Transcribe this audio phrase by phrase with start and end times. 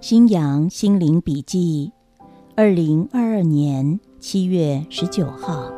[0.00, 1.92] 新阳心灵笔记，
[2.56, 5.70] 二零二二年七月十九号。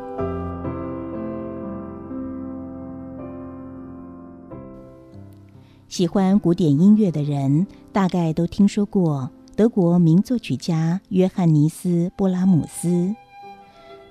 [5.89, 13.13] 喜欢古典音乐的人，大概都听说过德国名作曲家约翰尼斯·布拉姆斯。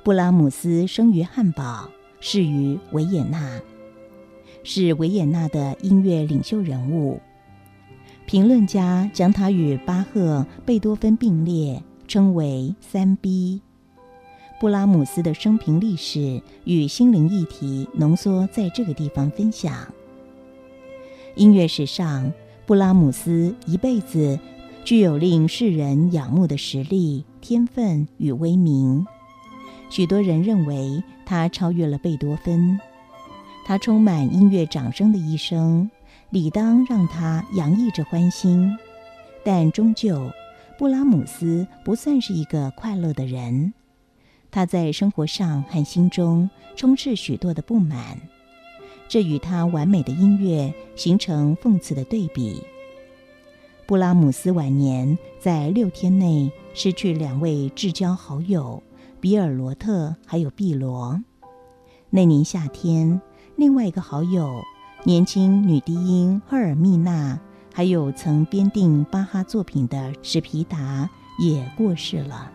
[0.05, 1.89] 布拉姆斯生于汉堡，
[2.21, 3.63] 逝于维也纳，
[4.63, 7.19] 是维也纳的音乐领袖人物。
[8.27, 13.61] 评论家将他与巴赫、贝多芬并列，称为“三 B”。
[14.59, 19.75] 布拉姆斯的生平历史与心灵议题浓缩在这个地方分享。
[21.35, 22.33] 音乐史上，
[22.65, 24.39] 布拉姆斯一辈子
[24.85, 29.05] 具有令世人仰慕的实力、天分与威名。
[29.91, 32.79] 许多人认为他超越了贝多芬。
[33.65, 35.91] 他充满音乐掌声的一生。
[36.33, 38.75] 理当让他洋溢着欢欣，
[39.45, 40.31] 但终究，
[40.79, 43.75] 布拉姆斯不算是一个快乐的人。
[44.51, 48.19] 他在生活上和心中充斥许多的不满，
[49.09, 52.63] 这与他完美的音乐形成讽刺的对比。
[53.85, 58.83] 布拉姆斯晚年在六天内失去两位至交好友
[59.21, 61.21] 比尔罗特还有碧罗。
[62.09, 63.21] 那年夏天，
[63.57, 64.63] 另外一个好友。
[65.05, 67.37] 年轻女低音赫尔密娜，
[67.75, 72.53] 还有曾编订巴哈作品的史皮达也过世了。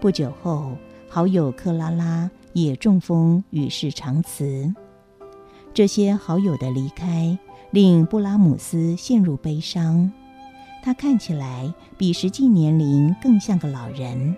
[0.00, 0.72] 不久后，
[1.06, 4.74] 好友克拉拉也中风与世长辞。
[5.74, 7.38] 这些好友的离开
[7.72, 10.10] 令布拉姆斯陷入悲伤。
[10.82, 14.34] 他看起来比实际年龄更像个老人。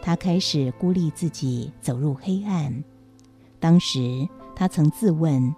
[0.00, 2.82] 他开始孤立自己，走入黑暗。
[3.58, 5.54] 当时，他曾自问。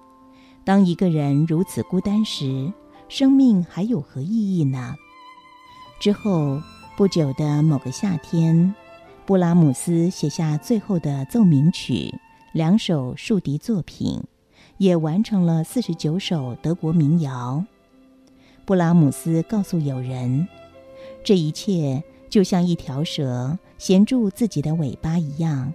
[0.65, 2.73] 当一个人如此孤单时，
[3.09, 4.95] 生命还有何意义呢？
[6.01, 6.61] 之后
[6.97, 8.75] 不久的某个夏天，
[9.27, 12.15] 布拉姆斯写下最后的奏鸣曲，
[12.53, 14.23] 两首竖笛作品，
[14.79, 17.65] 也完成了四十九首德国民谣。
[18.65, 20.47] 布拉姆斯告诉友人
[21.25, 25.73] ：“这一切就像一条蛇衔住自己的尾巴一样，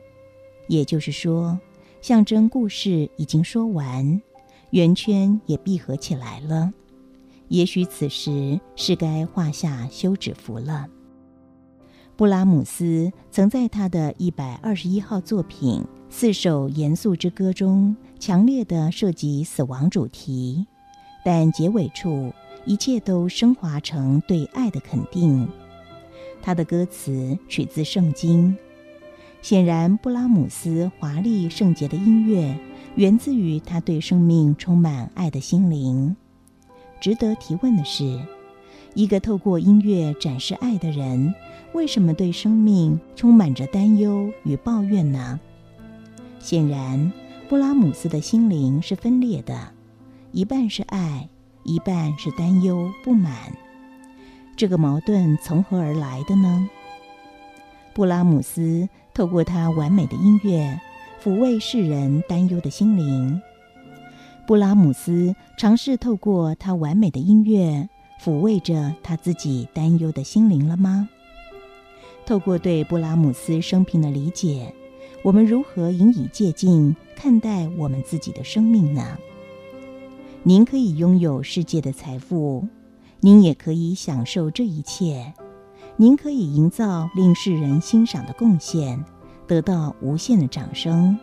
[0.68, 1.60] 也就是说，
[2.02, 4.22] 象征故事已经说完。”
[4.72, 6.74] 圆圈也闭合起来了，
[7.48, 10.88] 也许此时是该画下休止符了。
[12.16, 20.66] 布拉姆斯曾在他的一百二十一号作品《四首严肃之歌》中强烈的涉及死亡主题，
[21.24, 22.34] 但结尾处
[22.66, 25.48] 一切都升华成对爱的肯定。
[26.42, 28.58] 他的歌词取自圣经，
[29.42, 32.58] 显然布拉姆斯华丽圣洁的音乐。
[32.98, 36.16] 源自于他对生命充满爱的心灵。
[37.00, 38.20] 值得提问的是，
[38.96, 41.36] 一个透过音乐展示爱的人，
[41.74, 45.40] 为什么对生命充满着担忧与抱怨呢？
[46.40, 47.12] 显然，
[47.48, 49.74] 布拉姆斯的心灵是分裂的，
[50.32, 51.30] 一半是爱，
[51.64, 53.32] 一半是担忧不满。
[54.56, 56.68] 这个矛盾从何而来的呢？
[57.94, 60.82] 布拉姆斯透过他完美的音乐。
[61.22, 63.42] 抚慰世人担忧的心灵，
[64.46, 67.90] 布拉姆斯尝试透过他完美的音乐
[68.24, 71.10] 抚慰着他自己担忧的心灵了吗？
[72.26, 74.74] 透过对布拉姆斯生平的理解，
[75.24, 79.18] 我们如何引以借鉴看待我们自己的生命呢？
[80.44, 82.68] 您可以拥有世界的财富，
[83.22, 85.34] 您也可以享受这一切，
[85.96, 89.04] 您可以营造令世人欣赏的贡献。
[89.48, 91.18] 得到无限的掌声，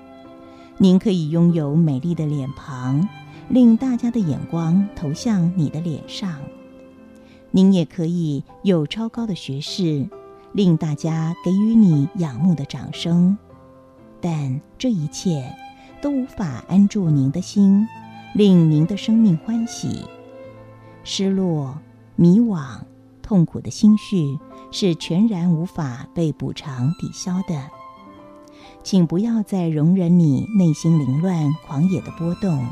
[0.79, 3.07] 您可以拥有美丽的脸庞，
[3.49, 6.31] 令大家的眼光投向你的脸上；
[7.51, 10.09] 您也可以有超高的学识，
[10.53, 13.37] 令大家给予你仰慕的掌声。
[14.21, 15.55] 但这一切
[16.01, 17.87] 都无法安住您的心，
[18.35, 20.01] 令您的生命欢喜。
[21.05, 21.79] 失落、
[22.17, 22.81] 迷惘、
[23.21, 24.39] 痛苦的心绪
[24.71, 27.71] 是全然无法被补偿抵消的。
[28.85, 32.67] 请不要再容忍你内心凌乱、狂野的波动，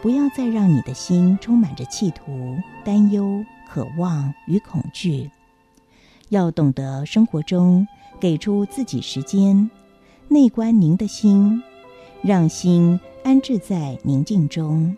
[0.00, 5.30] 不要再让你的心充满着企图、担忧、渴望与恐惧。
[6.30, 7.86] 要懂得生活中
[8.18, 9.70] 给出自己时间，
[10.28, 11.62] 内观您的心，
[12.22, 14.96] 让心安置在宁静中，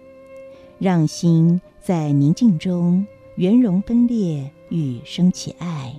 [0.78, 3.04] 让心在宁静中
[3.34, 5.92] 圆融分裂与升起爱。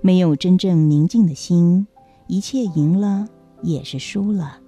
[0.00, 1.86] 没有真正宁静的心，
[2.26, 3.28] 一切赢了
[3.66, 4.60] 也是输了。